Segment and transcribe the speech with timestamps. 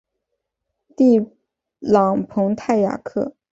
[0.95, 1.29] 蒂
[1.77, 3.35] 朗蓬泰雅克。